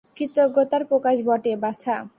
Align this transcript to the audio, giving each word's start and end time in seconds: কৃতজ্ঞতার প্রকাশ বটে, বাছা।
কৃতজ্ঞতার 0.15 0.83
প্রকাশ 0.85 1.15
বটে, 1.25 1.51
বাছা। 1.55 1.95